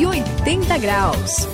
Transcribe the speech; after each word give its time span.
180 0.00 0.78
graus. 0.78 1.46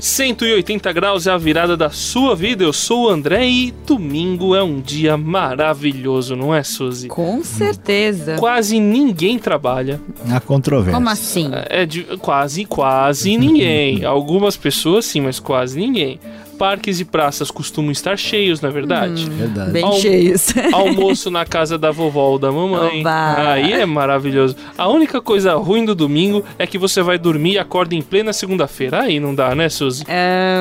180 0.00 0.92
graus 0.92 1.26
é 1.26 1.30
a 1.32 1.36
virada 1.36 1.76
da 1.76 1.90
sua 1.90 2.34
vida. 2.34 2.64
Eu 2.64 2.72
sou 2.72 3.04
o 3.04 3.08
André 3.10 3.46
e 3.46 3.74
domingo 3.86 4.54
é 4.54 4.62
um 4.62 4.80
dia 4.80 5.18
maravilhoso, 5.18 6.34
não 6.34 6.54
é, 6.54 6.62
Suzy? 6.62 7.08
Com 7.08 7.44
certeza. 7.44 8.36
Quase 8.36 8.80
ninguém 8.80 9.38
trabalha. 9.38 10.00
A 10.30 10.40
controvérsia. 10.40 10.94
Como 10.94 11.10
assim? 11.10 11.50
É 11.68 11.84
de 11.84 12.04
quase, 12.18 12.64
quase 12.64 13.36
ninguém. 13.36 14.02
Algumas 14.06 14.56
pessoas 14.56 15.04
sim, 15.04 15.20
mas 15.20 15.38
quase 15.38 15.78
ninguém 15.78 16.18
parques 16.54 17.00
e 17.00 17.04
praças 17.04 17.50
costumam 17.50 17.90
estar 17.90 18.16
cheios, 18.16 18.60
na 18.60 18.68
é 18.68 18.72
verdade. 18.72 19.26
Hum, 19.26 19.36
verdade. 19.36 19.70
Bem 19.72 19.84
Almo 19.84 20.00
cheios. 20.00 20.46
Almoço 20.72 21.30
na 21.30 21.44
casa 21.44 21.76
da 21.76 21.90
vovó 21.90 22.30
ou 22.30 22.38
da 22.38 22.50
mamãe. 22.50 23.00
Oba. 23.00 23.52
Aí 23.52 23.72
é 23.72 23.84
maravilhoso. 23.84 24.56
A 24.78 24.88
única 24.88 25.20
coisa 25.20 25.54
ruim 25.54 25.84
do 25.84 25.94
domingo 25.94 26.44
é 26.58 26.66
que 26.66 26.78
você 26.78 27.02
vai 27.02 27.18
dormir 27.18 27.52
e 27.52 27.58
acorda 27.58 27.94
em 27.94 28.02
plena 28.02 28.32
segunda-feira. 28.32 29.02
Aí 29.02 29.20
não 29.20 29.34
dá, 29.34 29.54
né, 29.54 29.68
Suzy? 29.68 30.04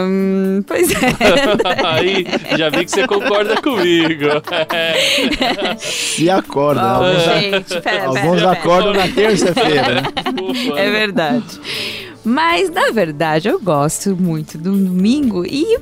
Um, 0.05 0.63
pois 0.67 0.91
é. 0.91 0.95
Aí 1.85 2.25
já 2.57 2.69
vi 2.69 2.83
que 2.83 2.91
você 2.91 3.07
concorda 3.07 3.61
comigo. 3.61 4.25
Se 5.77 6.29
acorda. 6.29 6.81
Oh, 6.81 7.03
alguns 7.05 7.23
gente, 7.23 7.81
pera, 7.81 8.05
alguns 8.07 8.41
pera, 8.41 8.51
acordam 8.51 8.91
pera. 8.93 9.07
na 9.07 9.13
terça-feira. 9.13 10.01
Né? 10.01 10.01
É 10.77 10.89
verdade. 10.89 11.45
Mas, 12.23 12.69
na 12.69 12.91
verdade, 12.91 13.49
eu 13.49 13.59
gosto 13.59 14.15
muito 14.15 14.57
do 14.57 14.71
domingo 14.71 15.45
e 15.45 15.77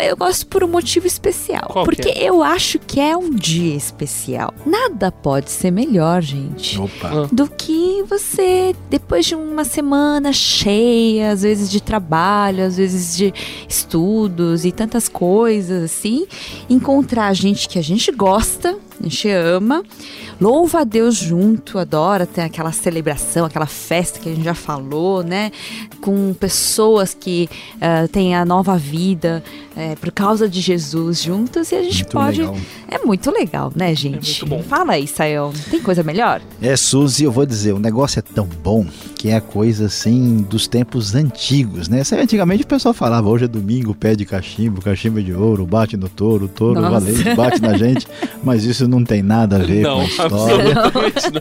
eu 0.00 0.16
gosto 0.16 0.46
por 0.46 0.64
um 0.64 0.68
motivo 0.68 1.06
especial. 1.06 1.68
Qual 1.70 1.84
porque 1.84 2.08
é? 2.08 2.24
eu 2.24 2.42
acho 2.42 2.78
que 2.78 2.98
é 3.00 3.16
um 3.16 3.30
dia 3.30 3.74
especial. 3.74 4.54
Nada 4.64 5.12
pode 5.12 5.50
ser 5.50 5.70
melhor, 5.70 6.22
gente. 6.22 6.80
Opa. 6.80 7.28
Do 7.30 7.48
que 7.48 8.02
você, 8.08 8.74
depois 8.88 9.26
de 9.26 9.34
uma 9.34 9.64
semana 9.64 10.32
cheia, 10.32 11.32
às 11.32 11.42
vezes 11.42 11.70
de 11.70 11.82
trabalho, 11.82 12.64
às 12.64 12.76
vezes 12.76 13.16
de 13.16 13.34
estudos 13.68 14.64
e 14.64 14.72
tantas 14.72 15.08
coisas 15.08 15.82
assim, 15.84 16.26
encontrar 16.70 17.34
gente 17.34 17.68
que 17.68 17.78
a 17.78 17.82
gente 17.82 18.10
gosta, 18.12 18.78
a 19.02 19.04
gente 19.04 19.28
ama, 19.28 19.82
louva 20.40 20.80
a 20.80 20.84
Deus 20.84 21.16
junto, 21.16 21.76
adora, 21.76 22.24
tem 22.24 22.44
aquela 22.44 22.70
celebração, 22.70 23.44
aquela 23.44 23.66
festa 23.66 24.20
que 24.20 24.28
a 24.28 24.34
gente 24.34 24.44
já 24.44 24.54
falou, 24.54 25.24
né? 25.24 25.50
Com 26.00 26.32
pessoas 26.34 27.12
que 27.12 27.48
uh, 27.76 28.06
têm 28.08 28.36
a 28.36 28.44
nova 28.44 28.78
vida 28.78 29.42
é, 29.76 29.96
por 29.96 30.12
causa 30.12 30.48
de 30.48 30.60
Jesus 30.60 31.22
juntas 31.22 31.72
e 31.72 31.74
a 31.74 31.82
gente 31.82 32.02
Muito 32.02 32.12
pode. 32.12 32.40
legal. 32.40 32.56
É 32.88 32.98
muito 32.98 33.30
legal, 33.30 33.72
né, 33.74 33.94
gente? 33.94 34.44
muito 34.44 34.46
bom. 34.46 34.62
Fala 34.62 34.92
aí, 34.92 35.06
Sayão. 35.06 35.52
Tem 35.70 35.80
coisa 35.80 36.02
melhor? 36.02 36.40
É, 36.60 36.76
Suzy, 36.76 37.24
eu 37.24 37.32
vou 37.32 37.46
dizer, 37.46 37.72
o 37.72 37.78
negócio 37.78 38.18
é 38.18 38.22
tão 38.22 38.46
bom 38.46 38.86
que 39.16 39.30
é 39.30 39.36
a 39.36 39.40
coisa 39.40 39.86
assim 39.86 40.38
dos 40.48 40.66
tempos 40.66 41.14
antigos, 41.14 41.88
né? 41.88 42.04
Sabe, 42.04 42.22
Antigamente 42.22 42.64
o 42.64 42.66
pessoal 42.66 42.92
falava, 42.92 43.28
hoje 43.28 43.44
é 43.44 43.48
domingo, 43.48 43.94
pé 43.94 44.14
de 44.14 44.24
cachimbo, 44.24 44.80
cachimbo 44.80 45.18
é 45.20 45.22
de 45.22 45.32
ouro, 45.32 45.64
bate 45.64 45.96
no 45.96 46.08
touro, 46.08 46.48
touro 46.48 46.80
Nossa. 46.80 47.00
valente, 47.00 47.34
bate 47.34 47.62
na 47.62 47.76
gente, 47.76 48.06
mas 48.44 48.64
isso 48.64 48.86
não 48.92 49.04
tem 49.04 49.22
nada 49.22 49.56
a 49.56 49.58
ver 49.58 49.82
com 49.82 49.88
Não, 49.88 50.00
a 50.00 50.04
história. 50.04 50.74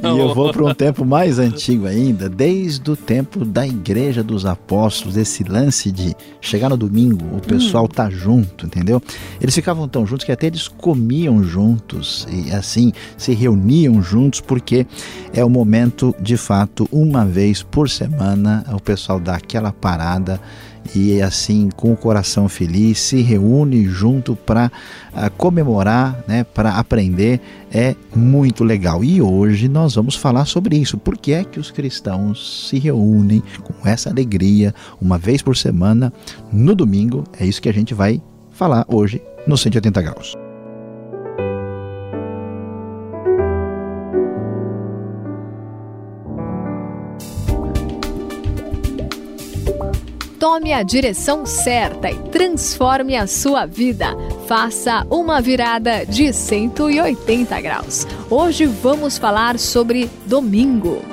não. 0.02 0.18
E 0.18 0.20
eu 0.20 0.34
vou 0.34 0.52
para 0.52 0.64
um 0.64 0.74
tempo 0.74 1.06
mais 1.06 1.38
antigo 1.38 1.86
ainda, 1.86 2.28
desde 2.30 2.90
o 2.90 2.96
tempo 2.96 3.44
da 3.46 3.68
Igreja 3.68 4.24
dos 4.24 4.46
Apóstolos, 4.46 5.18
esse 5.18 5.44
lance 5.44 5.92
de 5.92 6.16
chegar 6.40 6.70
no 6.70 6.78
domingo, 6.78 7.26
o 7.38 7.42
pessoal 7.42 7.88
tá 7.88 8.10
junto, 8.10 8.66
entendeu? 8.66 9.02
Eles 9.40 9.54
ficavam 9.54 9.88
tão 9.88 10.06
juntos 10.06 10.26
que 10.26 10.32
até 10.32 10.48
eles 10.48 10.68
comiam 10.68 11.44
juntos 11.44 12.28
e 12.32 12.52
assim 12.52 12.94
se 13.18 13.34
reuniam 13.34 14.02
juntos, 14.02 14.40
porque 14.42 14.88
é 15.34 15.44
o 15.44 15.50
momento, 15.50 16.16
de 16.20 16.38
fato, 16.38 16.88
uma 16.92 17.26
vez 17.26 17.62
por 17.64 17.90
semana, 17.90 18.66
o 18.74 18.80
pessoal 18.80 19.20
dá 19.20 19.36
aquela 19.36 19.72
parada 19.72 20.40
e 20.96 21.22
assim 21.22 21.70
com 21.76 21.94
o 21.94 21.98
coração 21.98 22.50
feliz 22.50 23.00
se 23.00 23.22
reúne 23.22 23.86
junto 23.86 24.36
para 24.36 24.72
comemorar, 25.38 26.24
né, 26.28 26.44
para 26.44 26.72
aprender 26.72 27.40
é 27.72 27.96
muito 28.16 28.64
legal. 28.64 29.04
E 29.04 29.22
hoje 29.22 29.68
nós 29.68 29.96
vamos 29.96 30.16
falar 30.16 30.46
sobre 30.46 30.78
isso. 30.78 30.98
Por 30.98 31.18
que 31.18 31.34
é 31.34 31.44
que 31.44 31.60
os 31.60 31.72
cristãos 31.72 32.68
se 32.70 32.80
reúnem 32.80 33.42
com 33.64 33.88
essa 33.88 34.10
alegria 34.10 34.74
uma 35.02 35.18
vez 35.18 35.42
por 35.42 35.56
semana 35.56 36.12
no 36.52 36.76
domingo? 36.76 37.24
É 37.40 37.46
isso 37.46 37.62
que 37.62 37.70
a 37.70 37.74
gente 37.74 37.94
vai 37.94 38.22
falar 38.52 38.86
hoje 38.88 39.22
no 39.48 39.58
180 39.58 40.02
graus. 40.02 40.41
Tome 50.42 50.74
a 50.74 50.82
direção 50.82 51.46
certa 51.46 52.10
e 52.10 52.18
transforme 52.18 53.16
a 53.16 53.28
sua 53.28 53.68
vida. 53.68 54.08
Faça 54.48 55.06
uma 55.08 55.40
virada 55.40 56.04
de 56.04 56.34
180 56.34 57.62
graus. 57.62 58.08
Hoje 58.28 58.66
vamos 58.66 59.20
falar 59.20 59.60
sobre 59.60 60.10
domingo. 60.26 61.06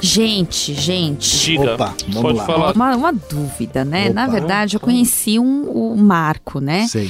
Gente, 0.00 0.74
gente. 0.74 1.38
Diga. 1.38 1.74
Opa, 1.74 1.94
vamos 2.08 2.22
Pode 2.22 2.38
lá. 2.38 2.44
falar. 2.44 2.74
Uma, 2.74 2.96
uma 2.96 3.12
dúvida, 3.12 3.84
né? 3.84 4.06
Opa. 4.06 4.14
Na 4.14 4.26
verdade, 4.26 4.74
eu 4.74 4.80
conheci 4.80 5.38
um, 5.38 5.70
o 5.70 5.96
Marco, 5.96 6.58
né? 6.58 6.88
Sei. 6.88 7.08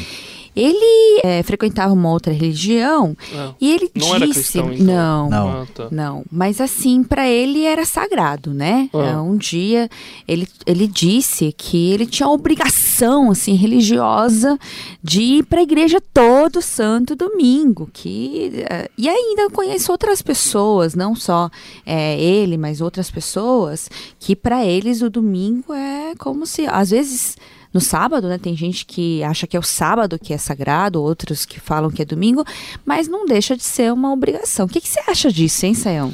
Ele 0.55 1.21
é, 1.25 1.43
frequentava 1.43 1.93
uma 1.95 2.11
outra 2.11 2.33
religião 2.33 3.17
Ah, 3.35 3.55
e 3.61 3.73
ele 3.73 3.91
Não 3.95 4.15
era 4.15 4.27
disse. 4.27 4.41
cristão, 4.53 4.73
então? 4.73 4.85
Não, 4.87 5.31
Não. 5.31 5.49
ah, 5.63 5.67
tá. 5.75 5.89
Não, 5.91 6.25
mas 6.31 6.61
assim, 6.61 7.03
para 7.03 7.29
ele 7.29 7.65
era 7.65 7.85
sagrado, 7.87 8.53
né? 8.53 8.91
Ah. 8.93 8.99
É, 8.99 9.17
Um 9.17 9.37
dia 9.37 9.89
ele, 10.29 10.47
ele 10.67 10.87
disse 10.87 11.53
que 11.57 11.91
ele 11.93 12.05
tinha 12.07 12.27
a 12.27 12.31
obrigação, 12.33 13.31
assim, 13.31 13.55
religiosa 13.55 14.59
de 15.03 15.23
ir 15.23 15.45
para 15.45 15.61
a 15.61 15.63
igreja 15.63 16.01
todo 16.13 16.61
santo 16.61 17.15
domingo. 17.17 17.89
Que, 17.93 18.65
eh, 18.69 18.91
e 18.99 19.09
ainda 19.09 19.49
conheço 19.51 19.91
outras 19.91 20.21
pessoas, 20.21 20.95
não 20.95 21.15
só 21.15 21.49
é, 21.87 22.21
ele, 22.21 22.57
mas 22.59 22.81
outras 22.81 23.11
pessoas, 23.11 23.89
que 24.19 24.37
para 24.37 24.65
eles 24.65 25.03
o 25.03 25.09
domingo 25.11 25.73
é 25.73 26.15
como 26.19 26.47
se, 26.47 26.67
às 26.67 26.91
vezes. 26.91 27.37
No 27.73 27.81
sábado, 27.81 28.29
né? 28.29 28.39
Tem 28.39 28.57
gente 28.57 28.85
que 28.85 29.23
acha 29.23 29.47
que 29.47 29.57
é 29.57 29.61
o 29.61 29.63
sábado 29.63 30.19
que 30.19 30.33
é 30.33 30.39
sagrado, 30.39 31.03
outros 31.03 31.45
que 31.45 31.59
falam 31.59 31.91
que 31.91 32.03
é 32.03 32.05
domingo, 32.05 32.45
mas 32.85 33.09
não 33.09 33.27
deixa 33.27 33.57
de 33.57 33.63
ser 33.63 33.93
uma 33.93 34.13
obrigação. 34.13 34.67
O 34.67 34.69
que, 34.69 34.81
que 34.81 34.89
você 34.89 35.01
acha 35.09 35.33
disso, 35.33 35.65
hein, 35.65 35.75
Sayão? 35.75 36.13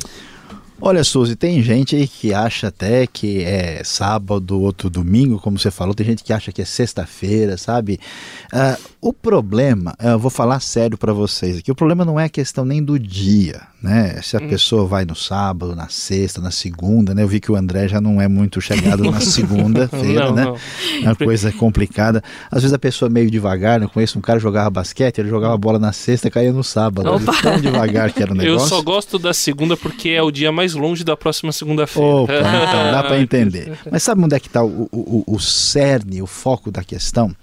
Olha, 0.80 1.02
Suzy, 1.02 1.34
tem 1.34 1.60
gente 1.60 1.96
aí 1.96 2.06
que 2.06 2.32
acha 2.32 2.68
até 2.68 3.04
que 3.04 3.42
é 3.42 3.82
sábado, 3.82 4.60
outro 4.60 4.88
domingo, 4.88 5.40
como 5.40 5.58
você 5.58 5.72
falou, 5.72 5.92
tem 5.92 6.06
gente 6.06 6.22
que 6.22 6.32
acha 6.32 6.52
que 6.52 6.62
é 6.62 6.64
sexta-feira, 6.64 7.56
sabe? 7.56 7.98
Ah, 8.52 8.78
o 9.00 9.12
problema, 9.12 9.96
eu 9.98 10.20
vou 10.20 10.30
falar 10.30 10.60
sério 10.60 10.96
para 10.96 11.12
vocês 11.12 11.58
aqui, 11.58 11.72
o 11.72 11.74
problema 11.74 12.04
não 12.04 12.18
é 12.18 12.26
a 12.26 12.28
questão 12.28 12.64
nem 12.64 12.80
do 12.80 12.96
dia, 12.96 13.62
né? 13.80 14.20
Se 14.22 14.36
a 14.36 14.40
pessoa 14.40 14.84
vai 14.86 15.04
no 15.04 15.14
sábado, 15.14 15.74
na 15.74 15.88
sexta, 15.88 16.40
na 16.40 16.50
segunda, 16.50 17.14
né? 17.14 17.22
Eu 17.22 17.28
vi 17.28 17.38
que 17.38 17.50
o 17.50 17.56
André 17.56 17.86
já 17.86 18.00
não 18.00 18.20
é 18.20 18.26
muito 18.26 18.60
chegado 18.60 19.08
na 19.10 19.20
segunda-feira, 19.22 20.32
né? 20.32 20.44
não. 20.44 20.56
É 21.02 21.04
uma 21.04 21.14
coisa 21.14 21.52
complicada. 21.52 22.22
Às 22.50 22.62
vezes 22.62 22.72
a 22.74 22.78
pessoa 22.78 23.08
é 23.08 23.12
meio 23.12 23.30
devagar, 23.30 23.78
não 23.80 23.88
conheço 23.88 24.18
um 24.18 24.22
cara 24.22 24.38
que 24.38 24.42
jogava 24.42 24.68
basquete, 24.70 25.18
ele 25.18 25.28
jogava 25.28 25.56
bola 25.56 25.78
na 25.78 25.92
sexta 25.92 26.26
e 26.26 26.30
caía 26.30 26.52
no 26.52 26.64
sábado. 26.64 27.08
Opa. 27.08 27.32
Tão 27.40 27.60
devagar 27.60 28.12
que 28.12 28.20
era 28.20 28.32
o 28.32 28.36
Eu 28.36 28.38
negócio. 28.38 28.68
só 28.68 28.82
gosto 28.82 29.18
da 29.18 29.32
segunda 29.32 29.76
porque 29.76 30.08
é 30.10 30.22
o 30.22 30.30
dia 30.30 30.50
mais 30.50 30.74
longe 30.74 31.04
da 31.04 31.16
próxima 31.16 31.52
segunda-feira. 31.52 32.08
Opa, 32.08 32.32
então 32.34 32.92
dá 32.92 33.02
para 33.04 33.18
entender. 33.22 33.78
Mas 33.90 34.02
sabe 34.02 34.22
onde 34.24 34.34
é 34.34 34.40
que 34.40 34.48
está 34.48 34.62
o, 34.64 34.88
o, 34.90 35.24
o 35.26 35.38
cerne, 35.38 36.20
o 36.20 36.26
foco 36.26 36.70
da 36.70 36.82
questão? 36.82 37.34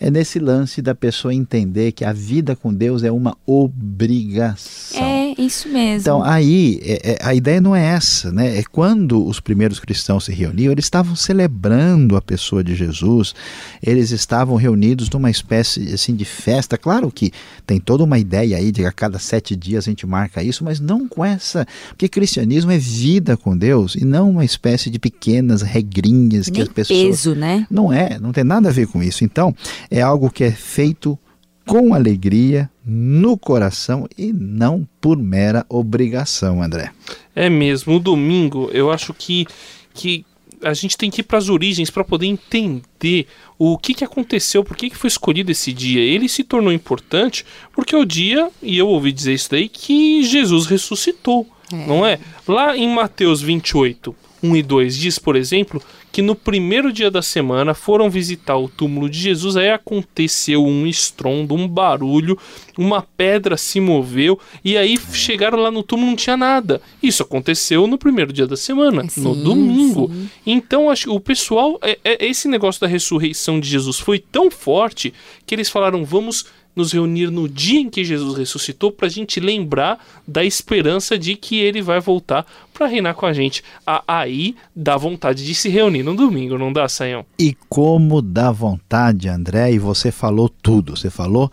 É 0.00 0.10
nesse 0.10 0.38
lance 0.38 0.80
da 0.80 0.94
pessoa 0.94 1.34
entender 1.34 1.92
que 1.92 2.04
a 2.04 2.12
vida 2.12 2.54
com 2.54 2.72
Deus 2.72 3.02
é 3.02 3.10
uma 3.10 3.36
obrigação. 3.46 5.00
É, 5.02 5.34
isso 5.38 5.68
mesmo. 5.68 6.00
Então, 6.00 6.22
aí, 6.22 6.80
é- 6.82 7.12
é- 7.12 7.18
a 7.22 7.34
ideia 7.34 7.60
não 7.60 7.74
é 7.74 7.84
essa, 7.84 8.30
né? 8.32 8.58
É 8.58 8.62
quando 8.62 9.24
os 9.26 9.40
primeiros 9.40 9.78
cristãos 9.80 10.24
se 10.24 10.32
reuniam, 10.32 10.72
eles 10.72 10.84
estavam 10.84 11.14
celebrando 11.16 12.16
a 12.16 12.22
pessoa 12.22 12.62
de 12.62 12.74
Jesus, 12.74 13.34
eles 13.82 14.10
estavam 14.10 14.56
reunidos 14.56 15.08
numa 15.10 15.30
espécie 15.30 15.92
assim, 15.92 16.14
de 16.14 16.24
festa. 16.24 16.76
Claro 16.78 17.10
que 17.10 17.32
tem 17.66 17.78
toda 17.80 18.04
uma 18.04 18.18
ideia 18.18 18.56
aí 18.56 18.70
de 18.72 18.82
que 18.82 18.86
a 18.86 18.92
cada 18.92 19.18
sete 19.18 19.56
dias 19.56 19.86
a 19.86 19.90
gente 19.90 20.06
marca 20.06 20.42
isso, 20.42 20.64
mas 20.64 20.78
não 20.80 21.08
com 21.08 21.24
essa. 21.24 21.66
Porque 21.90 22.08
cristianismo 22.08 22.70
é 22.70 22.78
vida 22.78 23.36
com 23.36 23.56
Deus 23.56 23.94
e 23.94 24.04
não 24.04 24.30
uma 24.30 24.44
espécie 24.44 24.90
de 24.90 24.98
pequenas 24.98 25.62
regrinhas 25.62 26.46
que 26.46 26.52
Nem 26.52 26.62
as 26.62 26.68
pessoas. 26.68 26.98
peso, 27.00 27.34
né? 27.34 27.66
Não 27.70 27.92
é, 27.92 28.18
não 28.20 28.32
tem 28.32 28.44
nada 28.44 28.68
a 28.68 28.72
ver 28.72 28.86
com 28.86 29.02
isso. 29.02 29.24
Então, 29.24 29.54
é 29.90 30.00
algo 30.00 30.30
que 30.30 30.44
é 30.44 30.50
feito 30.50 31.18
com 31.66 31.92
alegria, 31.92 32.70
no 32.84 33.36
coração 33.36 34.08
e 34.16 34.32
não 34.32 34.88
por 35.00 35.18
mera 35.18 35.66
obrigação, 35.68 36.62
André. 36.62 36.90
É 37.34 37.50
mesmo. 37.50 37.96
O 37.96 38.00
domingo, 38.00 38.70
eu 38.72 38.90
acho 38.90 39.12
que, 39.12 39.46
que 39.92 40.24
a 40.62 40.72
gente 40.72 40.96
tem 40.96 41.10
que 41.10 41.20
ir 41.20 41.24
para 41.24 41.38
as 41.38 41.50
origens 41.50 41.90
para 41.90 42.02
poder 42.02 42.26
entender 42.26 43.26
o 43.58 43.76
que, 43.76 43.92
que 43.92 44.04
aconteceu, 44.04 44.64
por 44.64 44.76
que, 44.76 44.88
que 44.88 44.96
foi 44.96 45.08
escolhido 45.08 45.52
esse 45.52 45.72
dia. 45.72 46.00
Ele 46.00 46.28
se 46.28 46.42
tornou 46.42 46.72
importante 46.72 47.44
porque 47.72 47.94
o 47.94 48.04
dia, 48.04 48.50
e 48.62 48.78
eu 48.78 48.88
ouvi 48.88 49.12
dizer 49.12 49.34
isso 49.34 49.50
daí, 49.50 49.68
que 49.68 50.22
Jesus 50.22 50.66
ressuscitou, 50.66 51.46
é. 51.70 51.86
não 51.86 52.06
é? 52.06 52.18
Lá 52.46 52.76
em 52.76 52.88
Mateus 52.88 53.42
28, 53.42 54.16
1 54.42 54.56
e 54.56 54.62
2 54.62 54.96
diz, 54.96 55.18
por 55.18 55.36
exemplo, 55.36 55.82
que 56.18 56.22
no 56.22 56.34
primeiro 56.34 56.92
dia 56.92 57.12
da 57.12 57.22
semana 57.22 57.74
foram 57.74 58.10
visitar 58.10 58.56
o 58.56 58.68
túmulo 58.68 59.08
de 59.08 59.16
Jesus, 59.16 59.56
aí 59.56 59.70
aconteceu 59.70 60.64
um 60.64 60.84
estrondo, 60.84 61.54
um 61.54 61.68
barulho, 61.68 62.36
uma 62.76 63.00
pedra 63.00 63.56
se 63.56 63.78
moveu, 63.78 64.36
e 64.64 64.76
aí 64.76 64.98
chegaram 65.12 65.60
lá 65.60 65.70
no 65.70 65.80
túmulo 65.80 66.08
não 66.08 66.16
tinha 66.16 66.36
nada. 66.36 66.82
Isso 67.00 67.22
aconteceu 67.22 67.86
no 67.86 67.96
primeiro 67.96 68.32
dia 68.32 68.48
da 68.48 68.56
semana, 68.56 69.08
sim, 69.08 69.20
no 69.20 69.32
domingo. 69.32 70.10
Sim. 70.12 70.28
Então 70.44 70.90
acho 70.90 71.08
o 71.14 71.20
pessoal, 71.20 71.78
é, 71.82 71.96
é, 72.02 72.26
esse 72.26 72.48
negócio 72.48 72.80
da 72.80 72.88
ressurreição 72.88 73.60
de 73.60 73.68
Jesus 73.68 74.00
foi 74.00 74.18
tão 74.18 74.50
forte 74.50 75.14
que 75.46 75.54
eles 75.54 75.70
falaram: 75.70 76.04
vamos 76.04 76.46
nos 76.78 76.92
reunir 76.92 77.30
no 77.30 77.48
dia 77.48 77.80
em 77.80 77.90
que 77.90 78.04
Jesus 78.04 78.38
ressuscitou 78.38 78.90
para 78.90 79.06
a 79.06 79.10
gente 79.10 79.40
lembrar 79.40 79.98
da 80.26 80.44
esperança 80.44 81.18
de 81.18 81.34
que 81.34 81.58
ele 81.58 81.82
vai 81.82 82.00
voltar 82.00 82.46
para 82.72 82.86
reinar 82.86 83.14
com 83.14 83.26
a 83.26 83.32
gente. 83.32 83.62
Aí 84.06 84.54
dá 84.74 84.96
vontade 84.96 85.44
de 85.44 85.54
se 85.54 85.68
reunir 85.68 86.04
no 86.04 86.14
domingo, 86.14 86.56
não 86.56 86.72
dá, 86.72 86.88
Saião? 86.88 87.26
E 87.38 87.56
como 87.68 88.22
dá 88.22 88.52
vontade, 88.52 89.28
André, 89.28 89.72
e 89.72 89.78
você 89.78 90.12
falou 90.12 90.48
tudo. 90.48 90.96
Você 90.96 91.10
falou 91.10 91.50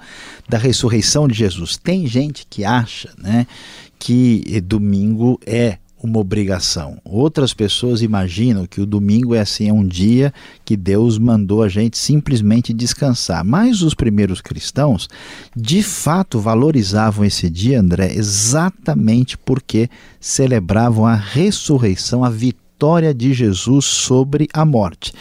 da 0.47 0.57
ressurreição 0.57 1.27
de 1.27 1.33
Jesus. 1.33 1.75
Tem 1.75 2.05
gente 2.05 2.45
que 2.47 2.63
acha, 2.63 3.11
né, 3.17 3.47
que 3.97 4.61
domingo 4.61 5.39
é 5.45 5.79
uma 6.05 6.19
obrigação. 6.19 6.97
Outras 7.03 7.53
pessoas 7.53 8.01
imaginam 8.01 8.65
que 8.65 8.79
o 8.79 8.85
domingo 8.85 9.35
é 9.35 9.39
assim, 9.39 9.67
é 9.67 9.73
um 9.73 9.85
dia 9.85 10.33
que 10.63 10.77
Deus 10.77 11.17
mandou 11.17 11.61
a 11.61 11.67
gente 11.67 11.97
simplesmente 11.97 12.73
descansar. 12.73 13.43
Mas 13.43 13.81
os 13.81 13.93
primeiros 13.93 14.41
cristãos, 14.41 15.09
de 15.55 15.83
fato, 15.83 16.39
valorizavam 16.39 17.25
esse 17.25 17.49
dia, 17.49 17.79
André, 17.79 18.13
exatamente 18.13 19.37
porque 19.37 19.89
celebravam 20.19 21.05
a 21.05 21.15
ressurreição, 21.15 22.23
a 22.23 22.29
vitória 22.29 23.13
de 23.13 23.33
Jesus 23.33 23.85
sobre 23.85 24.47
a 24.53 24.63
morte. 24.63 25.11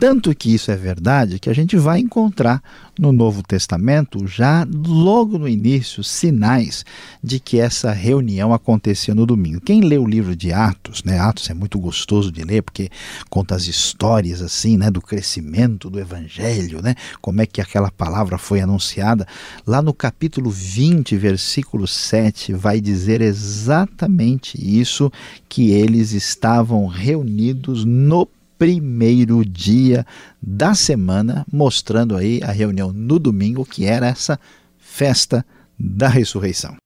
Tanto 0.00 0.34
que 0.34 0.54
isso 0.54 0.70
é 0.70 0.76
verdade 0.76 1.38
que 1.38 1.50
a 1.50 1.52
gente 1.52 1.76
vai 1.76 2.00
encontrar 2.00 2.62
no 2.98 3.12
Novo 3.12 3.42
Testamento, 3.42 4.26
já 4.26 4.66
logo 4.86 5.38
no 5.38 5.46
início, 5.46 6.02
sinais 6.02 6.86
de 7.22 7.38
que 7.38 7.60
essa 7.60 7.92
reunião 7.92 8.54
acontecia 8.54 9.14
no 9.14 9.26
domingo. 9.26 9.60
Quem 9.60 9.82
lê 9.82 9.98
o 9.98 10.06
livro 10.06 10.34
de 10.34 10.54
Atos, 10.54 11.04
né? 11.04 11.18
Atos 11.18 11.50
é 11.50 11.54
muito 11.54 11.78
gostoso 11.78 12.32
de 12.32 12.42
ler 12.42 12.62
porque 12.62 12.88
conta 13.28 13.54
as 13.54 13.66
histórias 13.66 14.40
assim, 14.40 14.78
né, 14.78 14.90
do 14.90 15.02
crescimento 15.02 15.90
do 15.90 16.00
evangelho, 16.00 16.80
né? 16.80 16.94
Como 17.20 17.42
é 17.42 17.46
que 17.46 17.60
aquela 17.60 17.90
palavra 17.90 18.38
foi 18.38 18.62
anunciada. 18.62 19.26
Lá 19.66 19.82
no 19.82 19.92
capítulo 19.92 20.50
20, 20.50 21.14
versículo 21.18 21.86
7, 21.86 22.54
vai 22.54 22.80
dizer 22.80 23.20
exatamente 23.20 24.56
isso 24.58 25.12
que 25.46 25.72
eles 25.72 26.12
estavam 26.12 26.86
reunidos 26.86 27.84
no 27.84 28.26
primeiro 28.60 29.42
dia 29.42 30.06
da 30.40 30.74
semana, 30.74 31.46
mostrando 31.50 32.14
aí 32.14 32.42
a 32.44 32.52
reunião 32.52 32.92
no 32.92 33.18
domingo, 33.18 33.64
que 33.64 33.86
era 33.86 34.06
essa 34.06 34.38
festa 34.78 35.42
da 35.78 36.08
ressurreição. 36.08 36.76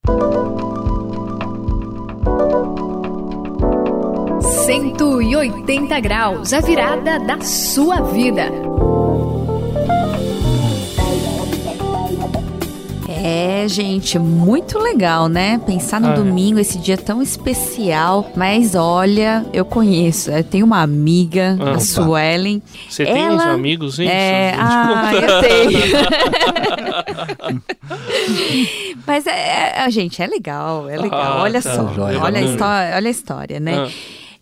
Cento 4.65 5.21
e 5.21 5.35
oitenta 5.35 5.99
graus, 5.99 6.53
a 6.53 6.61
virada 6.61 7.19
da 7.19 7.41
sua 7.41 8.03
vida. 8.03 8.64
É, 13.17 13.67
gente, 13.69 14.19
muito 14.19 14.79
legal, 14.79 15.29
né? 15.29 15.61
Pensar 15.67 16.01
no 16.01 16.09
ah, 16.09 16.15
domingo, 16.15 16.59
esse 16.59 16.79
dia 16.79 16.97
tão 16.99 17.23
especial. 17.23 18.31
Mas 18.35 18.75
olha, 18.75 19.47
eu 19.53 19.65
conheço, 19.65 20.31
eu 20.31 20.43
tenho 20.43 20.67
uma 20.67 20.83
amiga, 20.83 21.57
ah, 21.61 21.73
a 21.73 21.81
Suelen. 21.81 22.63
Você 22.89 23.05
tem 23.05 23.31
uns 23.31 23.43
amigos, 23.43 23.99
hein? 23.99 24.09
É, 24.09 24.55
ah, 24.59 25.13
eu 25.15 25.41
tenho. 25.41 25.81
mas 29.07 29.27
é, 29.27 29.85
é, 29.85 29.91
gente, 29.91 30.23
é 30.23 30.27
legal, 30.27 30.89
é 30.89 30.97
legal. 30.97 31.39
Ah, 31.39 31.43
olha 31.43 31.63
tá, 31.63 31.75
só, 31.75 31.83
olha, 31.83 32.39
a 32.39 32.43
história, 32.43 32.97
olha 32.97 33.09
a 33.09 33.11
história, 33.11 33.61
né? 33.61 33.87
Ah. 33.87 33.91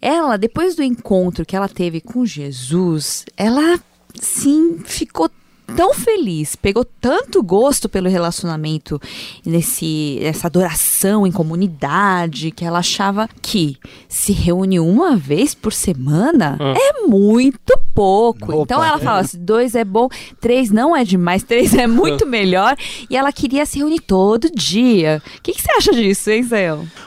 Ela, 0.01 0.37
depois 0.37 0.75
do 0.75 0.83
encontro 0.83 1.47
que 1.47 1.55
ela 1.55 1.69
teve 1.69 2.01
com 2.01 2.27
Jesus, 2.27 3.25
ela 3.37 3.79
sim 4.15 4.81
ficou 4.85 5.31
tão 5.77 5.95
feliz, 5.95 6.55
pegou 6.55 6.85
tanto 6.85 7.43
gosto 7.43 7.89
pelo 7.89 8.09
relacionamento, 8.09 9.01
nesse, 9.45 10.19
essa 10.23 10.47
adoração 10.47 11.27
em 11.27 11.33
comunidade, 11.33 12.51
que 12.51 12.65
ela 12.65 12.79
achava 12.79 13.29
que 13.41 13.77
se 14.09 14.33
reunir 14.33 14.81
uma 14.81 15.17
vez 15.17 15.55
por 15.55 15.73
semana 15.73 16.57
ah. 16.61 16.75
é 16.77 17.07
muito 17.07 17.77
pouco. 17.95 18.53
Opa, 18.53 18.63
então 18.63 18.85
ela 18.85 18.99
é. 18.99 19.01
fala: 19.01 19.21
assim, 19.21 19.39
dois 19.39 19.75
é 19.75 19.85
bom, 19.85 20.09
três 20.41 20.71
não 20.71 20.97
é 20.97 21.05
demais, 21.05 21.43
três 21.45 21.75
é 21.75 21.87
muito 21.87 22.27
melhor. 22.27 22.77
E 23.11 23.17
ela 23.17 23.33
queria 23.33 23.67
se 23.67 23.79
reunir 23.79 24.01
todo 24.01 24.51
dia. 24.51 25.23
O 25.39 25.43
que, 25.43 25.53
que 25.53 25.63
você 25.63 25.73
acha 25.73 25.93
disso, 25.93 26.31
hein, 26.31 26.43
Zé? 26.43 26.63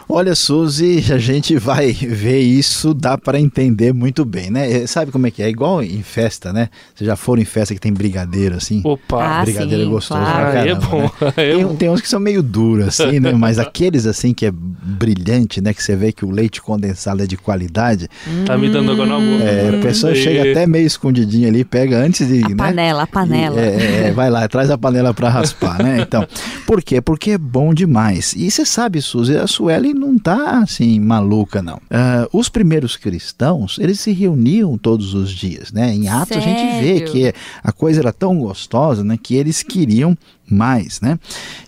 Olha, 0.07 0.35
Suzy, 0.35 1.11
a 1.13 1.17
gente 1.17 1.57
vai 1.57 1.91
ver 1.93 2.39
isso, 2.39 2.93
dá 2.93 3.17
para 3.17 3.39
entender 3.39 3.93
muito 3.93 4.25
bem, 4.25 4.49
né? 4.49 4.85
Sabe 4.85 5.11
como 5.11 5.27
é 5.27 5.31
que 5.31 5.41
é? 5.41 5.45
É 5.45 5.49
igual 5.49 5.83
em 5.83 6.01
festa, 6.01 6.51
né? 6.51 6.69
Vocês 6.95 7.07
já 7.07 7.15
foram 7.15 7.39
em 7.39 7.45
festa 7.45 7.73
que 7.75 7.79
tem 7.79 7.93
brigadeiro, 7.93 8.44
assim? 8.53 8.81
Opa! 8.83 9.39
Ah, 9.39 9.43
brigadeiro 9.43 9.83
sim, 9.83 9.89
é 9.89 9.91
gostoso 9.91 10.21
claro. 10.21 10.53
caramba, 10.53 10.69
é 10.69 10.75
bom. 10.75 11.01
Né? 11.01 11.09
É 11.35 11.55
tem, 11.55 11.75
tem, 11.75 11.89
uns 11.89 12.01
que 12.01 12.07
são 12.07 12.19
meio 12.19 12.41
duros, 12.41 12.87
assim, 12.87 13.19
né? 13.19 13.33
Mas 13.37 13.59
aqueles, 13.59 14.05
assim, 14.05 14.33
que 14.33 14.45
é 14.45 14.51
brilhante, 14.51 15.61
né? 15.61 15.73
Que 15.73 15.83
você 15.83 15.95
vê 15.95 16.11
que 16.11 16.23
o 16.23 16.31
leite 16.31 16.61
condensado 16.61 17.21
é 17.23 17.27
de 17.27 17.37
qualidade. 17.37 18.07
Tá 18.45 18.57
me 18.57 18.69
dando 18.69 18.91
água 18.91 19.05
na 19.05 19.19
boca. 19.19 19.43
É, 19.43 19.77
a 19.77 19.81
pessoa 19.81 20.13
e... 20.13 20.15
chega 20.15 20.51
até 20.51 20.67
meio 20.67 20.85
escondidinha 20.85 21.47
ali, 21.47 21.63
pega 21.63 21.97
antes 21.97 22.27
de... 22.27 22.43
A 22.43 22.49
né? 22.49 22.55
panela, 22.55 23.03
a 23.03 23.07
panela. 23.07 23.59
E, 23.59 23.63
é, 23.63 24.07
é, 24.07 24.11
vai 24.11 24.29
lá, 24.29 24.47
traz 24.47 24.69
a 24.69 24.77
panela 24.77 25.13
para 25.13 25.29
raspar, 25.29 25.81
né? 25.81 25.99
Então, 26.01 26.27
por 26.65 26.81
quê? 26.81 27.01
Porque 27.01 27.31
é 27.31 27.37
bom 27.37 27.73
demais. 27.73 28.33
E 28.35 28.49
você 28.49 28.65
sabe, 28.65 29.01
Suzy, 29.01 29.37
a 29.37 29.47
Sueli 29.47 29.93
não 29.93 30.17
tá, 30.17 30.59
assim, 30.59 30.99
maluca, 30.99 31.61
não. 31.61 31.75
Uh, 31.75 32.27
os 32.31 32.49
primeiros 32.49 32.95
cristãos, 32.97 33.77
eles 33.79 33.99
se 33.99 34.11
reuniam 34.11 34.77
todos 34.77 35.13
os 35.13 35.31
dias, 35.31 35.71
né? 35.71 35.93
Em 35.93 36.07
Atos 36.07 36.37
Sério? 36.37 36.43
a 36.43 36.47
gente 36.47 36.83
vê 36.83 37.01
que 37.01 37.33
a 37.63 37.71
coisa 37.71 38.01
era 38.01 38.13
tão 38.13 38.34
gostosa, 38.39 39.03
né? 39.03 39.17
Que 39.21 39.35
eles 39.35 39.63
queriam 39.63 40.17
mais, 40.49 41.01
né? 41.01 41.19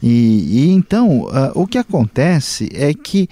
E, 0.02 0.68
e 0.68 0.72
então, 0.72 1.24
uh, 1.24 1.52
o 1.56 1.66
que 1.68 1.78
acontece 1.78 2.70
é 2.74 2.94
que 2.94 3.28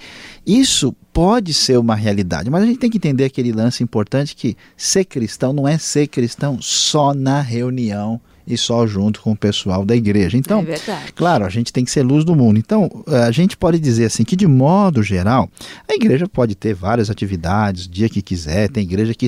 isso 0.46 0.94
pode 1.12 1.54
ser 1.54 1.78
uma 1.78 1.94
realidade, 1.94 2.50
mas 2.50 2.62
a 2.62 2.66
gente 2.66 2.78
tem 2.78 2.90
que 2.90 2.98
entender 2.98 3.24
aquele 3.24 3.50
lance 3.50 3.82
importante 3.82 4.36
que 4.36 4.54
ser 4.76 5.06
cristão 5.06 5.52
não 5.52 5.66
é 5.66 5.78
ser 5.78 6.08
cristão 6.08 6.60
só 6.60 7.14
na 7.14 7.40
reunião 7.40 8.20
e 8.46 8.56
só 8.56 8.86
junto 8.86 9.20
com 9.20 9.32
o 9.32 9.36
pessoal 9.36 9.84
da 9.84 9.96
igreja. 9.96 10.36
Então, 10.36 10.64
é 10.68 10.78
claro, 11.14 11.44
a 11.44 11.48
gente 11.48 11.72
tem 11.72 11.84
que 11.84 11.90
ser 11.90 12.02
luz 12.02 12.24
do 12.24 12.34
mundo. 12.34 12.58
Então, 12.58 13.04
a 13.06 13.30
gente 13.30 13.56
pode 13.56 13.78
dizer 13.78 14.06
assim 14.06 14.24
que 14.24 14.36
de 14.36 14.46
modo 14.46 15.02
geral, 15.02 15.50
a 15.88 15.94
igreja 15.94 16.28
pode 16.28 16.54
ter 16.54 16.74
várias 16.74 17.10
atividades, 17.10 17.88
dia 17.88 18.08
que 18.08 18.22
quiser, 18.22 18.68
tem 18.68 18.82
igreja 18.82 19.14
que, 19.14 19.26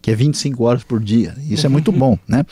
que 0.00 0.10
é 0.10 0.14
25 0.14 0.62
horas 0.64 0.84
por 0.84 1.00
dia. 1.00 1.34
Isso 1.48 1.66
é 1.66 1.68
muito 1.68 1.90
bom, 1.92 2.18
né? 2.28 2.44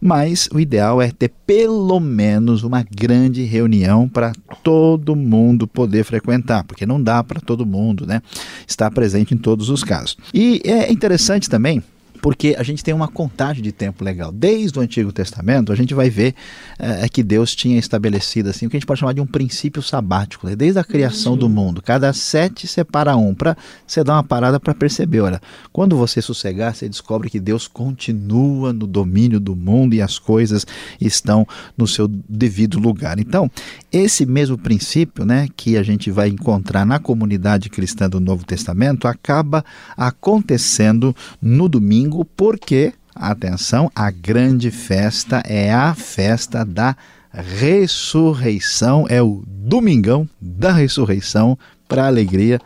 Mas 0.00 0.48
o 0.52 0.60
ideal 0.60 1.00
é 1.02 1.10
ter 1.10 1.30
pelo 1.46 2.00
menos 2.00 2.62
uma 2.62 2.82
grande 2.82 3.44
reunião 3.44 4.08
para 4.08 4.32
todo 4.62 5.14
mundo 5.14 5.66
poder 5.66 6.04
frequentar, 6.04 6.64
porque 6.64 6.86
não 6.86 7.02
dá 7.02 7.22
para 7.22 7.40
todo 7.40 7.66
mundo, 7.66 8.06
né, 8.06 8.20
estar 8.66 8.90
presente 8.90 9.34
em 9.34 9.36
todos 9.36 9.68
os 9.70 9.84
casos. 9.84 10.16
E 10.32 10.60
é 10.64 10.90
interessante 10.90 11.48
também 11.48 11.82
porque 12.26 12.56
a 12.58 12.64
gente 12.64 12.82
tem 12.82 12.92
uma 12.92 13.06
contagem 13.06 13.62
de 13.62 13.70
tempo 13.70 14.02
legal. 14.02 14.32
Desde 14.32 14.76
o 14.76 14.82
Antigo 14.82 15.12
Testamento, 15.12 15.70
a 15.70 15.76
gente 15.76 15.94
vai 15.94 16.10
ver 16.10 16.34
é, 16.76 17.08
que 17.08 17.22
Deus 17.22 17.54
tinha 17.54 17.78
estabelecido 17.78 18.50
assim 18.50 18.66
o 18.66 18.68
que 18.68 18.76
a 18.76 18.80
gente 18.80 18.86
pode 18.86 18.98
chamar 18.98 19.12
de 19.12 19.20
um 19.20 19.26
princípio 19.26 19.80
sabático, 19.80 20.44
né? 20.44 20.56
desde 20.56 20.80
a 20.80 20.82
criação 20.82 21.34
uhum. 21.34 21.38
do 21.38 21.48
mundo. 21.48 21.80
Cada 21.80 22.12
sete 22.12 22.66
separa 22.66 23.16
um, 23.16 23.32
para 23.32 23.56
você 23.86 24.02
dar 24.02 24.14
uma 24.14 24.24
parada 24.24 24.58
para 24.58 24.74
perceber. 24.74 25.20
Olha, 25.20 25.40
quando 25.72 25.96
você 25.96 26.20
sossegar, 26.20 26.74
você 26.74 26.88
descobre 26.88 27.30
que 27.30 27.38
Deus 27.38 27.68
continua 27.68 28.72
no 28.72 28.88
domínio 28.88 29.38
do 29.38 29.54
mundo 29.54 29.94
e 29.94 30.02
as 30.02 30.18
coisas 30.18 30.66
estão 31.00 31.46
no 31.78 31.86
seu 31.86 32.08
devido 32.08 32.80
lugar. 32.80 33.20
Então, 33.20 33.48
esse 33.92 34.26
mesmo 34.26 34.58
princípio 34.58 35.24
né, 35.24 35.46
que 35.56 35.76
a 35.76 35.82
gente 35.84 36.10
vai 36.10 36.28
encontrar 36.28 36.84
na 36.84 36.98
comunidade 36.98 37.70
cristã 37.70 38.10
do 38.10 38.18
Novo 38.18 38.44
Testamento 38.44 39.06
acaba 39.06 39.64
acontecendo 39.96 41.14
no 41.40 41.68
domingo 41.68 42.15
domingo, 42.16 42.24
porque, 42.24 42.92
atenção, 43.14 43.90
a 43.94 44.10
grande 44.10 44.70
festa 44.70 45.42
é 45.46 45.72
a 45.72 45.94
festa 45.94 46.64
da 46.64 46.96
ressurreição, 47.32 49.04
é 49.08 49.22
o 49.22 49.42
domingão 49.46 50.28
da 50.40 50.72
ressurreição 50.72 51.58
para 51.86 52.04
a 52.04 52.06
alegria 52.06 52.58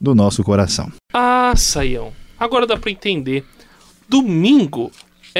do 0.00 0.14
nosso 0.14 0.44
coração. 0.44 0.92
Ah, 1.14 1.54
Saião, 1.56 2.12
agora 2.38 2.66
dá 2.66 2.76
para 2.76 2.90
entender 2.90 3.44
Domingo 4.08 4.90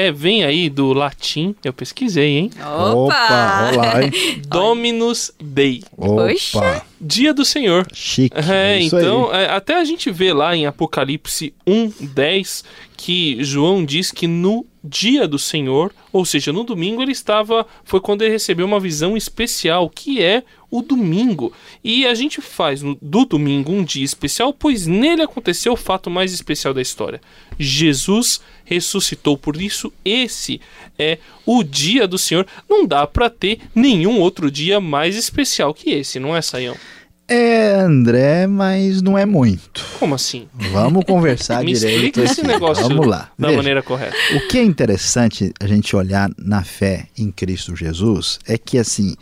é, 0.07 0.11
vem 0.11 0.43
aí 0.43 0.69
do 0.69 0.93
latim, 0.93 1.53
eu 1.63 1.73
pesquisei, 1.73 2.37
hein? 2.37 2.51
Opa, 2.59 3.71
olá, 3.73 4.03
hein? 4.03 4.11
Dominus 4.47 5.31
Dei, 5.39 5.83
Poxa. 5.95 6.83
dia 6.99 7.33
do 7.33 7.43
Senhor. 7.43 7.85
Chique. 7.93 8.35
É, 8.37 8.79
isso 8.79 8.97
então, 8.97 9.29
aí. 9.31 9.43
é, 9.43 9.49
até 9.49 9.75
a 9.75 9.83
gente 9.83 10.09
vê 10.11 10.31
lá 10.33 10.55
em 10.55 10.65
Apocalipse 10.65 11.53
1, 11.67 11.91
10, 12.13 12.63
que 12.97 13.37
João 13.43 13.83
diz 13.85 14.11
que 14.11 14.27
no 14.27 14.65
dia 14.83 15.27
do 15.27 15.37
Senhor, 15.37 15.91
ou 16.11 16.23
seja, 16.25 16.53
no 16.53 16.63
domingo, 16.63 17.01
ele 17.01 17.11
estava. 17.11 17.65
Foi 17.83 17.99
quando 17.99 18.21
ele 18.21 18.31
recebeu 18.31 18.65
uma 18.65 18.79
visão 18.79 19.15
especial, 19.17 19.89
que 19.89 20.23
é 20.23 20.43
o 20.71 20.81
domingo. 20.81 21.51
E 21.83 22.05
a 22.07 22.13
gente 22.13 22.39
faz 22.41 22.81
no- 22.81 22.97
do 23.01 23.25
domingo 23.25 23.71
um 23.73 23.83
dia 23.83 24.05
especial, 24.05 24.53
pois 24.53 24.87
nele 24.87 25.21
aconteceu 25.21 25.73
o 25.73 25.77
fato 25.77 26.09
mais 26.09 26.31
especial 26.33 26.73
da 26.73 26.81
história. 26.81 27.19
Jesus 27.57 28.41
ressuscitou, 28.69 29.37
por 29.37 29.59
isso 29.59 29.91
esse 30.05 30.61
é 30.97 31.17
o 31.45 31.63
dia 31.63 32.07
do 32.07 32.17
Senhor. 32.17 32.45
Não 32.69 32.85
dá 32.85 33.07
para 33.07 33.29
ter 33.29 33.59
nenhum 33.73 34.19
outro 34.19 34.51
dia 34.51 34.79
mais 34.79 35.15
especial 35.15 35.73
que 35.73 35.89
esse, 35.89 36.19
não 36.19 36.35
é, 36.35 36.41
Saião? 36.41 36.75
É, 37.27 37.75
André, 37.75 38.47
mas 38.47 39.03
não 39.03 39.15
é 39.15 39.23
muito. 39.23 39.85
Como 39.99 40.15
assim? 40.15 40.47
Vamos 40.71 41.05
conversar 41.05 41.61
Me 41.63 41.73
direito 41.73 42.19
explica 42.19 42.23
esse 42.23 42.41
negócio 42.41 42.87
Vamos 42.87 43.05
lá. 43.05 43.31
da 43.37 43.47
Veja, 43.47 43.57
maneira 43.57 43.83
correta. 43.83 44.15
O 44.35 44.47
que 44.47 44.57
é 44.57 44.63
interessante 44.63 45.53
a 45.59 45.67
gente 45.67 45.95
olhar 45.95 46.31
na 46.39 46.63
fé 46.63 47.07
em 47.15 47.31
Cristo 47.31 47.75
Jesus 47.75 48.39
é 48.47 48.57
que 48.57 48.79
assim, 48.79 49.15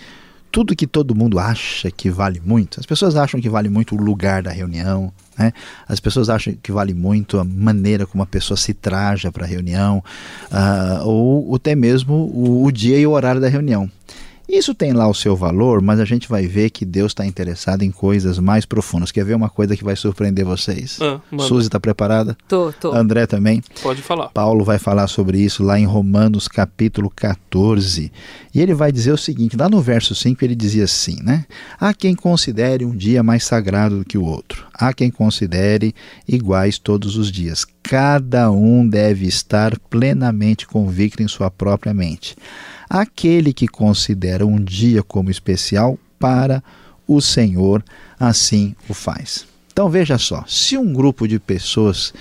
tudo 0.57 0.75
que 0.75 0.87
todo 0.87 1.13
mundo 1.13 1.37
acha 1.37 1.91
que 1.91 2.09
vale 2.09 2.41
muito, 2.43 2.79
as 2.79 2.85
pessoas 2.87 3.15
acham 3.15 3.39
que 3.39 3.47
vale 3.47 3.69
muito 3.69 3.93
o 3.93 4.01
lugar 4.01 4.41
da 4.41 4.49
reunião, 4.49 5.13
né? 5.37 5.53
As 5.87 5.99
pessoas 5.99 6.29
acham 6.31 6.51
que 6.63 6.71
vale 6.71 6.95
muito 6.95 7.37
a 7.37 7.43
maneira 7.43 8.07
como 8.07 8.23
a 8.23 8.25
pessoa 8.25 8.57
se 8.57 8.73
traja 8.73 9.31
para 9.31 9.45
a 9.45 9.47
reunião, 9.47 10.03
ah, 10.49 11.01
ou 11.03 11.53
até 11.53 11.75
mesmo 11.75 12.15
o, 12.33 12.65
o 12.65 12.71
dia 12.71 12.97
e 12.97 13.05
o 13.05 13.11
horário 13.11 13.39
da 13.39 13.47
reunião. 13.47 13.87
Isso 14.47 14.73
tem 14.73 14.93
lá 14.93 15.07
o 15.07 15.13
seu 15.13 15.35
valor, 15.35 15.81
mas 15.81 15.99
a 15.99 16.05
gente 16.05 16.29
vai 16.29 16.47
ver 16.47 16.69
que 16.69 16.85
Deus 16.85 17.11
está 17.11 17.25
interessado 17.25 17.83
em 17.83 17.91
coisas 17.91 18.39
mais 18.39 18.65
profundas. 18.65 19.11
Quer 19.11 19.25
ver 19.25 19.35
uma 19.35 19.49
coisa 19.49 19.75
que 19.75 19.83
vai 19.83 19.95
surpreender 19.95 20.45
vocês? 20.45 20.99
Ah. 21.01 21.19
Suzy 21.37 21.67
está 21.67 21.79
preparada? 21.79 22.37
Tô, 22.47 22.71
tô. 22.71 22.93
André 22.93 23.27
também? 23.27 23.61
Pode 23.83 24.01
falar. 24.01 24.29
Paulo 24.29 24.63
vai 24.63 24.79
falar 24.79 25.07
sobre 25.07 25.39
isso 25.39 25.63
lá 25.63 25.77
em 25.77 25.85
Romanos 25.85 26.47
capítulo 26.47 27.11
14. 27.13 28.11
E 28.53 28.61
ele 28.61 28.73
vai 28.73 28.89
dizer 28.89 29.11
o 29.11 29.17
seguinte, 29.17 29.57
lá 29.57 29.67
no 29.67 29.81
verso 29.81 30.15
5 30.15 30.43
ele 30.45 30.55
dizia 30.55 30.85
assim, 30.85 31.21
né? 31.21 31.45
Há 31.77 31.93
quem 31.93 32.15
considere 32.15 32.85
um 32.85 32.95
dia 32.95 33.21
mais 33.21 33.43
sagrado 33.43 33.99
do 33.99 34.05
que 34.05 34.17
o 34.17 34.23
outro. 34.23 34.65
Há 34.73 34.93
quem 34.93 35.11
considere 35.11 35.93
iguais 36.25 36.79
todos 36.79 37.17
os 37.17 37.29
dias. 37.29 37.65
Cada 37.83 38.49
um 38.49 38.87
deve 38.87 39.27
estar 39.27 39.77
plenamente 39.89 40.65
convicto 40.65 41.21
em 41.21 41.27
sua 41.27 41.51
própria 41.51 41.93
mente. 41.93 42.35
Aquele 42.89 43.53
que 43.53 43.67
considera 43.67 44.45
um 44.45 44.63
dia 44.63 45.03
como 45.03 45.29
especial 45.29 45.97
para 46.19 46.63
o 47.07 47.21
Senhor, 47.21 47.83
assim 48.19 48.75
o 48.89 48.93
faz. 48.93 49.45
Então 49.71 49.89
veja 49.89 50.17
só, 50.17 50.43
se 50.47 50.77
um 50.77 50.91
grupo 50.91 51.27
de 51.27 51.39
pessoas 51.39 52.13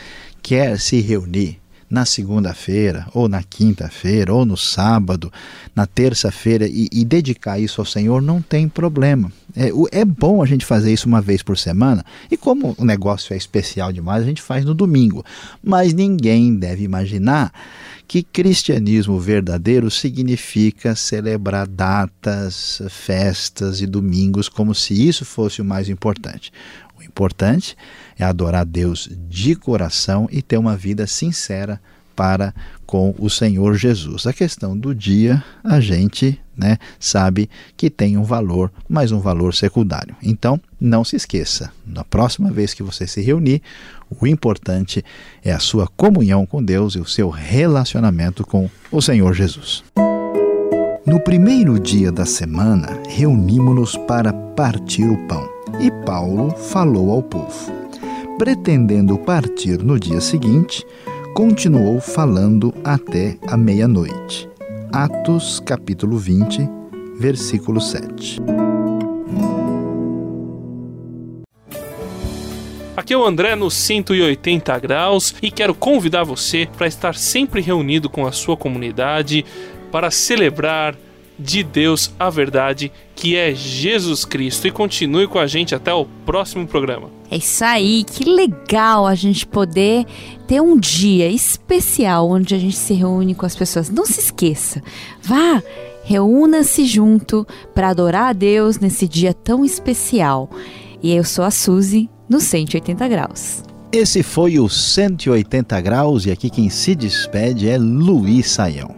quer 0.43 0.79
se 0.79 1.01
reunir 1.01 1.59
na 1.89 2.05
segunda-feira, 2.05 3.07
ou 3.15 3.29
na 3.29 3.43
quinta-feira, 3.43 4.35
ou 4.35 4.45
no 4.45 4.57
sábado, 4.57 5.33
na 5.75 5.87
terça-feira 5.87 6.67
e, 6.67 6.89
e 6.93 7.05
dedicar 7.05 7.59
isso 7.59 7.81
ao 7.81 7.85
Senhor, 7.85 8.21
não 8.21 8.43
tem 8.43 8.69
problema. 8.69 9.31
É, 9.55 9.71
é 9.93 10.05
bom 10.05 10.43
a 10.43 10.47
gente 10.47 10.67
fazer 10.67 10.93
isso 10.93 11.09
uma 11.09 11.21
vez 11.21 11.43
por 11.43 11.57
semana, 11.57 12.05
e 12.31 12.37
como 12.37 12.75
o 12.77 12.85
negócio 12.85 13.33
é 13.33 13.37
especial 13.37 13.93
demais, 13.93 14.23
a 14.23 14.27
gente 14.27 14.43
faz 14.43 14.65
no 14.65 14.75
domingo. 14.75 15.25
Mas 15.63 15.93
ninguém 15.93 16.57
deve 16.57 16.83
imaginar 16.83 17.53
que 18.09 18.23
cristianismo 18.23 19.19
verdadeiro 19.19 19.91
significa 19.91 20.95
celebrar 20.95 21.67
datas, 21.67 22.81
festas 22.89 23.81
e 23.81 23.87
domingos 23.87 24.49
como 24.49 24.75
se 24.75 24.95
isso 25.09 25.25
fosse 25.25 25.61
o 25.61 25.65
mais 25.65 25.89
importante. 25.89 26.53
O 26.99 27.03
importante 27.03 27.77
é 28.19 28.25
adorar 28.25 28.65
Deus 28.65 29.09
de 29.29 29.55
coração 29.55 30.29
e 30.31 30.43
ter 30.43 30.57
uma 30.57 30.77
vida 30.77 31.07
sincera 31.07 31.81
para 32.17 32.55
com 32.87 33.15
o 33.19 33.29
Senhor 33.29 33.75
Jesus. 33.75 34.27
A 34.27 34.33
questão 34.33 34.77
do 34.77 34.95
dia, 34.95 35.45
a 35.63 35.79
gente 35.81 36.41
né, 36.57 36.79
sabe 36.99 37.51
que 37.77 37.91
tem 37.91 38.17
um 38.17 38.23
valor, 38.23 38.73
mas 38.89 39.13
um 39.13 39.21
valor 39.21 39.55
secundário. 39.55 40.17
Então, 40.23 40.59
não 40.81 41.05
se 41.05 41.15
esqueça, 41.15 41.71
na 41.87 42.03
próxima 42.03 42.51
vez 42.51 42.73
que 42.73 42.83
você 42.83 43.07
se 43.07 43.21
reunir, 43.21 43.61
o 44.09 44.27
importante 44.27 45.05
é 45.45 45.53
a 45.53 45.59
sua 45.59 45.87
comunhão 45.87 46.47
com 46.47 46.65
Deus 46.65 46.95
e 46.95 46.99
o 46.99 47.05
seu 47.05 47.29
relacionamento 47.29 48.47
com 48.47 48.71
o 48.91 49.03
Senhor 49.03 49.35
Jesus. 49.35 49.85
No 51.05 51.21
primeiro 51.21 51.79
dia 51.79 52.11
da 52.11 52.25
semana, 52.25 53.01
reunimos-nos 53.09 53.97
para 54.09 54.33
partir 54.33 55.05
o 55.05 55.29
pão, 55.29 55.49
e 55.81 55.91
Paulo 56.05 56.51
falou 56.51 57.11
ao 57.11 57.23
povo. 57.23 57.73
Pretendendo 58.39 59.19
partir 59.19 59.83
no 59.83 59.99
dia 59.99 60.21
seguinte, 60.21 60.85
continuou 61.35 62.01
falando 62.01 62.75
até 62.85 63.37
a 63.47 63.57
meia-noite. 63.57 64.49
Atos 64.93 65.61
capítulo 65.61 66.19
20, 66.19 66.69
versículo 67.19 67.81
7. 67.81 68.41
Aqui 72.97 73.13
é 73.13 73.17
o 73.17 73.25
André 73.25 73.55
no 73.55 73.71
180 73.71 74.79
graus 74.79 75.35
e 75.43 75.51
quero 75.51 75.75
convidar 75.75 76.25
você 76.25 76.67
para 76.77 76.87
estar 76.87 77.15
sempre 77.15 77.61
reunido 77.61 78.09
com 78.09 78.27
a 78.27 78.33
sua 78.33 78.57
comunidade 78.57 79.45
para 79.93 80.11
celebrar 80.11 80.97
de 81.39 81.63
Deus 81.63 82.11
a 82.19 82.31
verdade 82.31 82.93
que 83.15 83.37
é 83.37 83.55
Jesus 83.55 84.25
Cristo 84.25 84.67
e 84.67 84.71
continue 84.71 85.27
com 85.27 85.39
a 85.39 85.47
gente 85.47 85.75
até 85.75 85.93
o 85.93 86.05
próximo 86.25 86.67
programa. 86.67 87.11
É 87.31 87.37
isso 87.37 87.65
aí, 87.65 88.05
que 88.05 88.25
legal 88.25 89.07
a 89.07 89.15
gente 89.15 89.47
poder 89.47 90.05
ter 90.47 90.61
um 90.61 90.79
dia 90.79 91.29
especial 91.29 92.31
onde 92.31 92.55
a 92.55 92.59
gente 92.59 92.77
se 92.77 92.95
reúne 92.95 93.35
com 93.35 93.47
as 93.47 93.57
pessoas. 93.57 93.91
Não 93.91 94.07
se 94.07 94.21
esqueça, 94.21 94.83
vá, 95.23 95.63
reúna-se 96.05 96.85
junto 96.87 97.47
para 97.75 97.89
adorar 97.89 98.31
a 98.31 98.33
Deus 98.33 98.79
nesse 98.79 99.09
dia 99.09 99.35
tão 99.35 99.65
especial. 99.65 100.49
E 101.03 101.13
eu 101.15 101.25
sou 101.25 101.45
a 101.45 101.51
Suzy 101.51 102.09
no 102.29 102.41
180 102.41 103.09
graus. 103.09 103.63
Esse 103.93 104.23
foi 104.23 104.59
o 104.59 104.69
180 104.69 105.81
graus 105.81 106.27
e 106.27 106.31
aqui 106.31 106.51
quem 106.51 106.69
se 106.69 106.95
despede 106.95 107.69
é 107.69 107.79
Luiz 107.79 108.51
Saião. 108.51 108.95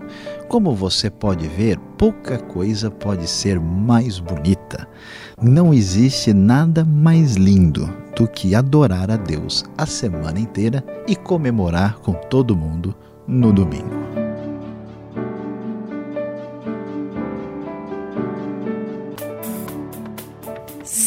Como 0.48 0.74
você 0.74 1.10
pode 1.10 1.46
ver, 1.46 1.78
pouca 1.98 2.38
coisa 2.38 2.90
pode 2.90 3.28
ser 3.28 3.60
mais 3.60 4.18
bonita. 4.18 4.88
Não 5.40 5.74
existe 5.74 6.32
nada 6.32 6.86
mais 6.86 7.34
lindo 7.34 7.86
do 8.16 8.26
que 8.26 8.54
adorar 8.54 9.10
a 9.10 9.16
Deus 9.16 9.62
a 9.76 9.84
semana 9.84 10.40
inteira 10.40 10.82
e 11.06 11.14
comemorar 11.14 11.98
com 11.98 12.14
todo 12.14 12.56
mundo 12.56 12.94
no 13.26 13.52
domingo. 13.52 14.17